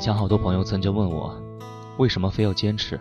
[0.00, 1.38] 以前好多朋友曾经问我，
[1.98, 2.98] 为什么非要坚持？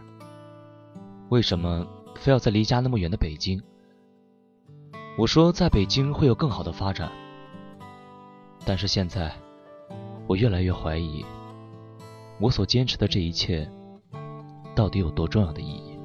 [1.30, 3.62] 为什么非要在离家那么远的北京？
[5.18, 7.10] 我说，在北京会有更好的发展。
[8.66, 9.34] 但是现在，
[10.28, 11.24] 我越来越怀疑，
[12.38, 13.72] 我所坚持的这一切，
[14.76, 15.98] 到底有多重要的意义？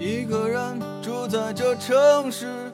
[0.00, 2.73] 一个人住在这城市，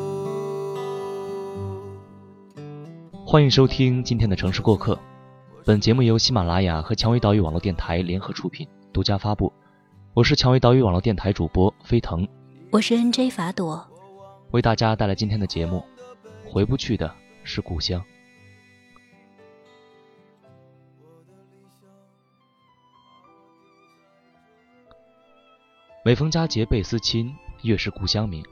[3.31, 4.99] 欢迎收听今天的城市过客，
[5.63, 9.53] 本节目由喜马拉雅和蔷薇岛屿网络电台联合出品，独家发布。
[10.13, 12.27] 我是蔷薇岛屿网络电台主播飞腾，
[12.71, 13.87] 我是 NJ 法朵，
[14.51, 15.81] 为大家带来今天的节目。
[16.45, 17.09] 回不去的
[17.45, 18.03] 是故乡。
[26.03, 28.43] 每逢佳节倍思亲，月是故乡明。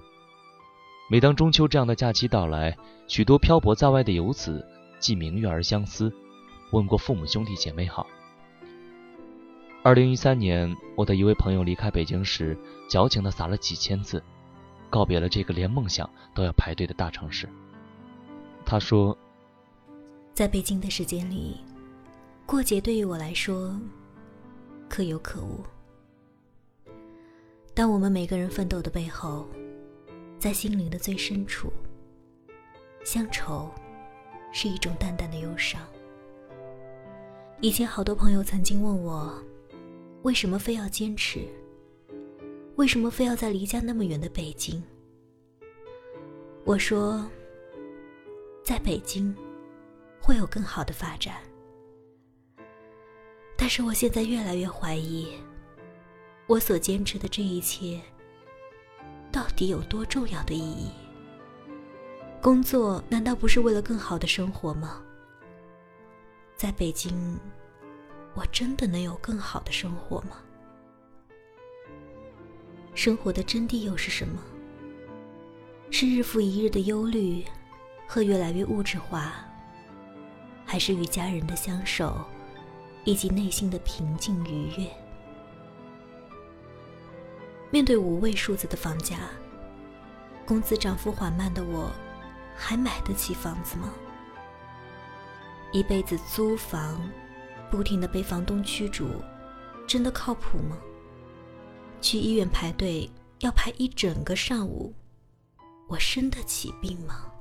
[1.12, 4.64] 每当中秋这样的假期到来，许多漂泊在外的游子
[5.00, 6.14] 寄明月而相思，
[6.72, 8.06] 问过父母兄弟姐妹好。
[9.82, 12.56] 二零一三年，我的一位朋友离开北京时，
[12.88, 14.22] 矫情的撒了几千字，
[14.88, 17.50] 告别了这个连梦想都要排队的大城市。
[18.64, 19.18] 他说
[20.36, 21.58] ：“在北京的时间里，
[22.46, 23.76] 过节对于我来说
[24.88, 25.64] 可有可无。
[27.74, 29.48] 当我们每个人奋斗的背后。”
[30.40, 31.70] 在心灵的最深处，
[33.04, 33.70] 乡愁
[34.54, 35.86] 是一种淡淡的忧伤。
[37.60, 39.38] 以前好多朋友曾经问我，
[40.22, 41.42] 为什么非要坚持？
[42.78, 44.82] 为什么非要在离家那么远的北京？
[46.64, 47.30] 我说，
[48.64, 49.36] 在北京
[50.22, 51.36] 会有更好的发展。
[53.58, 55.28] 但是我现在越来越怀疑，
[56.48, 58.00] 我所坚持的这一切。
[59.32, 60.90] 到底有多重要的意义？
[62.42, 65.02] 工作难道不是为了更好的生活吗？
[66.56, 67.38] 在北京，
[68.34, 70.38] 我真的能有更好的生活吗？
[72.96, 74.42] 生活的真谛又是什么？
[75.92, 77.44] 是日复一日的忧虑
[78.08, 79.34] 和越来越物质化，
[80.66, 82.26] 还是与家人的相守
[83.06, 84.88] 以及内心的平静愉悦？
[87.72, 89.18] 面对五位数字的房价，
[90.46, 91.92] 工资涨幅缓慢的我，
[92.56, 93.94] 还买得起房子吗？
[95.72, 97.00] 一辈子租房，
[97.70, 99.08] 不停的被房东驱逐，
[99.86, 100.78] 真的靠谱吗？
[102.02, 103.08] 去医院排队
[103.42, 104.92] 要排一整个上午，
[105.88, 107.32] 我生得起病吗？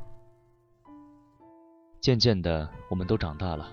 [2.02, 3.72] 渐渐的，我们都长大了，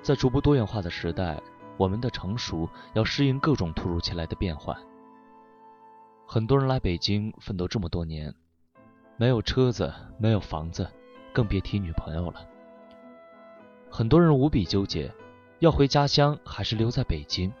[0.00, 1.42] 在逐步多元化的时代，
[1.76, 4.76] 我们的成熟要适应各种突如其来的变换。
[6.28, 8.34] 很多人来北京奋斗这么多年，
[9.16, 10.90] 没有车子，没有房子，
[11.32, 12.44] 更别提女朋友了。
[13.88, 15.10] 很多人无比纠结，
[15.60, 17.52] 要回家乡还是留在北京？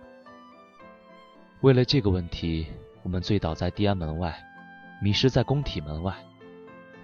[1.60, 2.66] 为了这个问题，
[3.04, 4.36] 我们醉倒在地安门外，
[5.00, 6.12] 迷失在工体门外，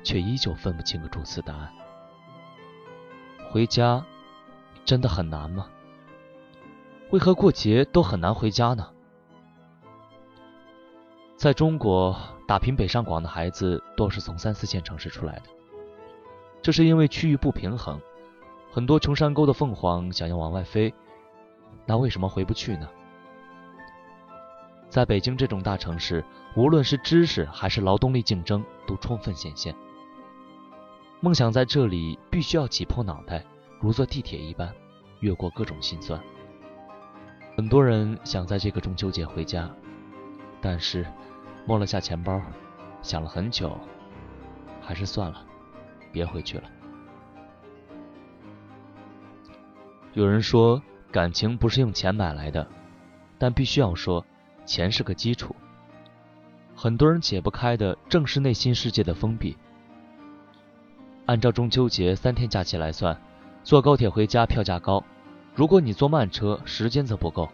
[0.02, 1.72] 却依旧分不清个主次答案。
[3.50, 4.04] 回家
[4.84, 5.68] 真的很难吗？
[7.10, 8.90] 为何过节都很难回家呢？
[11.42, 12.16] 在中国，
[12.46, 15.42] 打拼北上广的孩子多是从三四线城市出来的，
[16.62, 18.00] 这是因为区域不平衡，
[18.70, 20.94] 很多穷山沟的凤凰想要往外飞，
[21.84, 22.88] 那为什么回不去呢？
[24.88, 26.24] 在北京这种大城市，
[26.54, 29.74] 无论是知识还是劳动力竞争都充分显现，
[31.18, 33.44] 梦想在这里必须要挤破脑袋，
[33.80, 34.72] 如坐地铁一般，
[35.18, 36.22] 越过各种心酸。
[37.56, 39.68] 很多人想在这个中秋节回家，
[40.62, 41.04] 但是。
[41.64, 42.42] 摸了下钱包，
[43.02, 43.78] 想了很久，
[44.80, 45.46] 还是算了，
[46.10, 46.64] 别回去了。
[50.12, 50.82] 有人说
[51.12, 52.66] 感情不是用钱买来的，
[53.38, 54.26] 但必须要说，
[54.64, 55.54] 钱是个基础。
[56.74, 59.56] 很多人解不开的正是内心世界的封闭。
[61.26, 63.16] 按照中秋节三天假期来算，
[63.62, 65.04] 坐高铁回家票价高，
[65.54, 67.48] 如果你坐慢车，时间则不够，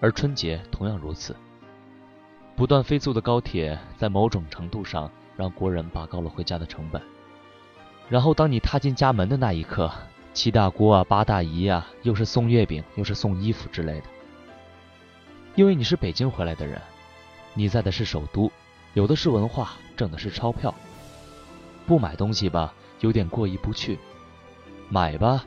[0.00, 1.34] 而春节同样如此。
[2.54, 7.00] 不断飞速的高铁，在某种程度上让国人拔高了回家的成本。
[8.08, 9.90] 然后，当你踏进家门的那一刻，
[10.34, 14.06] 七大姑啊，八大姨啊，又是送月饼，又是送衣服之类的。
[15.54, 16.80] 因为你是北京回来的人，
[17.54, 18.50] 你在的是首都，
[18.92, 20.74] 有的是文化，挣的是钞票。
[21.86, 23.96] 不买东西吧，有点过意不去；
[24.88, 25.44] 买吧，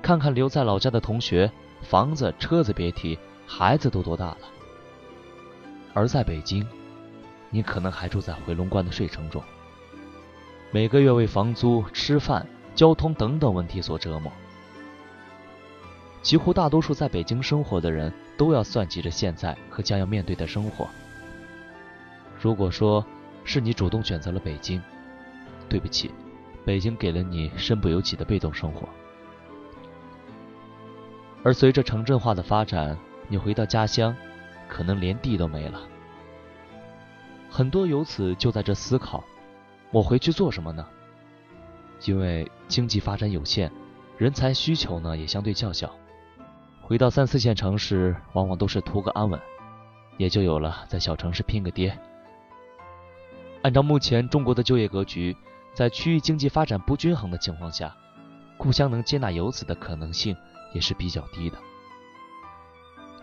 [0.00, 1.50] 看看留在老家的同学，
[1.82, 4.38] 房子、车子别提，孩子都多大了。
[5.94, 6.66] 而在北京，
[7.48, 9.42] 你可能还住在回龙观的睡城中，
[10.70, 12.46] 每个月为房租、吃饭。
[12.74, 14.32] 交通等等问题所折磨，
[16.22, 20.88] 几乎大多数在北京生活的人都要算计着现在和将要面对的生活。
[22.36, 23.06] 如果说
[23.44, 24.82] 是你主动选择了北京，
[25.68, 26.10] 对不起，
[26.64, 28.88] 北京给了你身不由己的被动生活。
[31.44, 32.98] 而随着城镇化的发展，
[33.28, 34.12] 你回到家乡，
[34.74, 35.80] 可能连地都没了。
[37.48, 39.22] 很多由此就在这思考：
[39.92, 40.84] 我回去做什么呢？
[42.04, 43.70] 因为经济发展有限，
[44.18, 45.94] 人才需求呢也相对较小，
[46.82, 49.40] 回到三四线城市，往往都是图个安稳，
[50.16, 51.96] 也就有了在小城市拼个爹。
[53.62, 55.36] 按照目前中国的就业格局，
[55.72, 57.96] 在区域经济发展不均衡的情况下，
[58.58, 60.36] 故乡能接纳游子的可能性
[60.74, 61.56] 也是比较低的。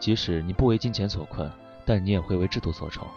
[0.02, 1.50] 即使你不为金钱所困，
[1.86, 3.08] 但你也会为制度所愁。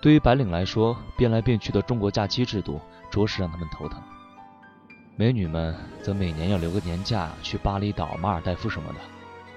[0.00, 4.02] 对于白领来说，变来变去的中国假期制度，着实让他们头疼。
[5.16, 8.98] 美女们则每年要留个年假去巴厘岛、马尔代夫什么的，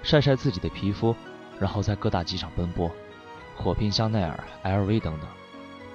[0.04, 1.16] 晒晒自己的皮肤，
[1.58, 2.92] 然后在各大机场奔波，
[3.56, 5.30] 火拼香奈儿、LV 等等，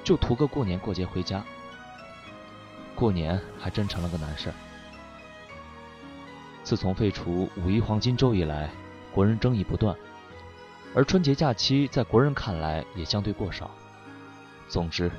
[0.03, 1.45] 就图个过年过节回家。
[2.95, 4.55] 过年还真成了个难事儿。
[6.63, 8.71] 自从废除五一黄金周以来，
[9.13, 9.95] 国人争议不断，
[10.97, 13.71] 而春节假期在国人看来也相对过少。
[14.67, 15.13] 总之，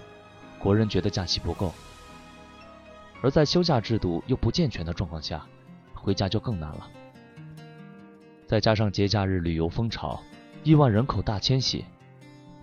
[0.57, 1.71] 国人觉得假期不够。
[3.21, 5.45] 而在休假制度又不健全的状况下，
[5.93, 6.89] 回家就更难了。
[8.47, 10.19] 再加上节假日旅游风潮，
[10.63, 11.85] 亿万人口大迁徙，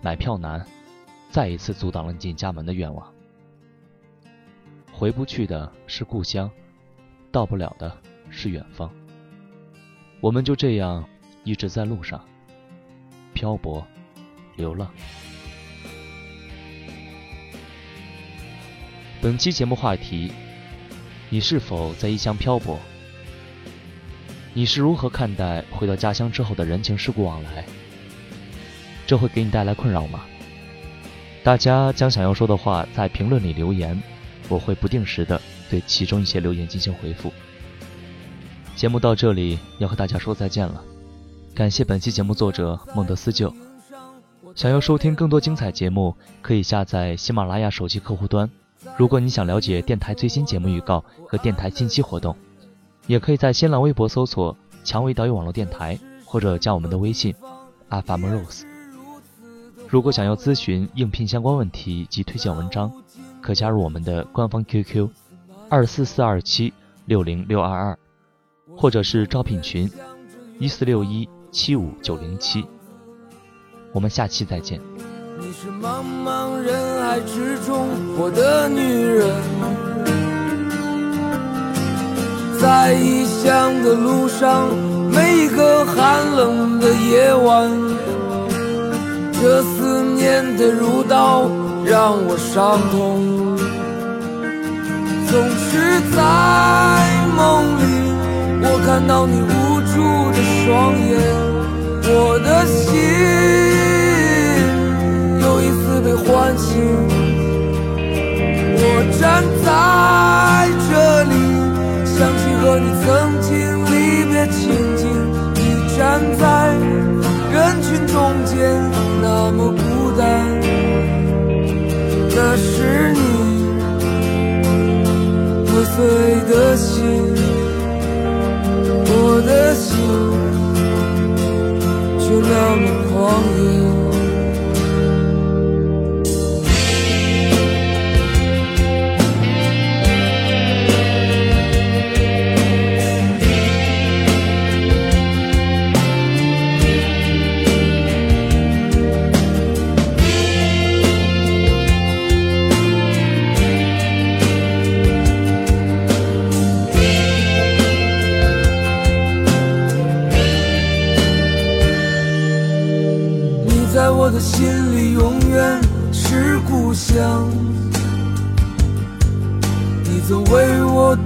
[0.01, 0.67] 买票难，
[1.29, 3.13] 再一次阻挡了进家门的愿望。
[4.91, 6.51] 回不去的是故乡，
[7.31, 7.97] 到不了的
[8.29, 8.91] 是远方。
[10.19, 11.07] 我们就这样
[11.45, 12.21] 一直在路上
[13.35, 13.85] 漂泊、
[14.55, 14.89] 流浪。
[19.21, 20.31] 本期节目话题。
[21.29, 22.79] 你是否在异乡漂泊？
[24.53, 27.65] 你是如何看待回到家乡之后的人情世故往来？
[29.05, 30.21] 这会给你带来困扰吗？
[31.43, 34.01] 大家将想要说的话在评论里留言，
[34.47, 37.33] 我会不定时的对其中一些留言进行回复。
[38.75, 40.81] 节目到这里要和大家说再见了，
[41.55, 43.51] 感谢本期节目作者孟德斯鸠。
[44.55, 48.49] 想要收听更多精彩节目，可以下载喜马拉雅手机客户端。
[48.97, 52.35] 如果你想了解电台最新节目预告和电台近期活动，
[53.07, 55.97] 也可以在新浪微博搜索“蔷薇岛屿网络电台”
[56.27, 57.33] 或者加我们的微信
[57.89, 58.63] “FM Rose”。
[59.87, 62.91] 如果想要咨询应聘相关问题及推荐文章，
[63.41, 65.07] 可加入我们的官方 QQ：
[65.69, 66.73] 二四四二七
[67.05, 67.97] 六零六二二，
[68.75, 69.89] 或者是招聘群：
[70.59, 72.65] 一四六一七五九零七。
[73.93, 74.77] 我们下期再见。
[75.39, 79.33] 你是茫茫人海之中我的女人，
[82.59, 84.67] 在异乡的路上，
[85.13, 87.71] 每一个寒冷的夜晚，
[89.41, 91.49] 这思念的如刀
[91.85, 93.55] 让我伤痛。
[95.31, 96.19] 总是在
[97.37, 97.83] 梦里，
[98.61, 99.95] 我看到你无助
[100.31, 101.15] 的双眼，
[106.45, 106.77] 关心，
[108.77, 108.83] 我
[109.19, 110.24] 站在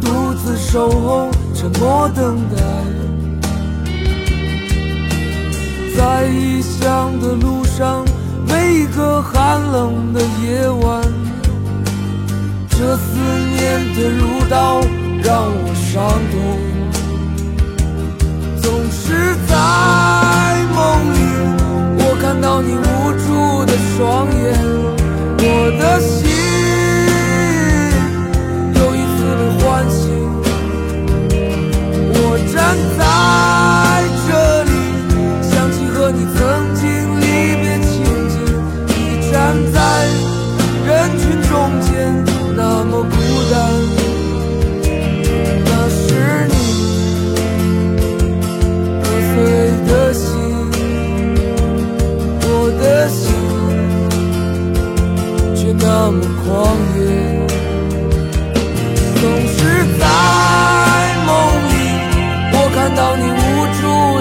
[0.02, 2.62] 独自守候，沉默等待。
[5.98, 8.06] 在异乡的路上，
[8.48, 11.04] 每一个寒冷的夜晚，
[12.70, 13.20] 这思
[13.58, 14.80] 念的如刀，
[15.22, 16.36] 让我伤痛。
[18.62, 19.52] 总是在
[20.74, 20.78] 梦
[21.14, 21.18] 里，
[21.98, 24.40] 我看到你无助的双眼，
[25.40, 25.44] 我
[25.78, 26.29] 的心。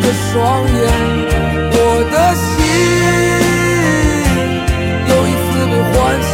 [0.08, 0.74] 的双眼，
[1.70, 1.76] 我
[2.10, 2.48] 的心
[5.04, 5.92] 又一次被唤
[6.24, 6.32] 醒。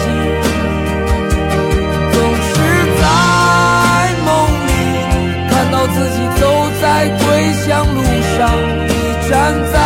[2.12, 2.16] 总
[2.46, 2.54] 是
[3.00, 3.02] 在
[4.24, 4.30] 梦
[4.68, 4.70] 里
[5.50, 6.42] 看到自己走
[6.80, 6.84] 在
[7.18, 7.26] 归
[7.66, 7.66] 乡
[7.96, 7.98] 路
[8.38, 8.40] 上，
[8.86, 8.90] 你
[9.28, 9.32] 站
[9.72, 9.76] 在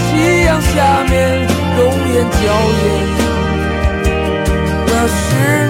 [0.00, 0.08] 夕
[0.46, 0.74] 阳下
[1.10, 1.14] 面，
[1.76, 1.78] 容
[2.14, 2.40] 颜娇
[2.80, 2.82] 艳。
[4.86, 5.65] 那是